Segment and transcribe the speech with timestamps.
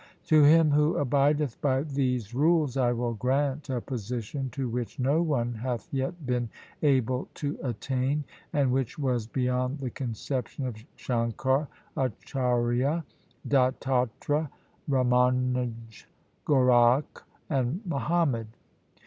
[0.21, 4.97] 1 To him who abideth by these rules I will grant a position to which
[4.99, 6.49] no one hath yet been
[6.81, 13.05] able to attain, and which was beyond the conception of Shankar Acharya,
[13.43, 14.49] 2 Dattatre,
[14.89, 16.05] Ramanuj, 3
[16.47, 18.47] Gorakh, and Muhammad.